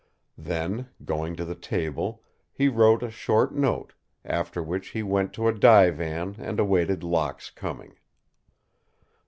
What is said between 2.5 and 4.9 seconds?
he wrote a short note, after which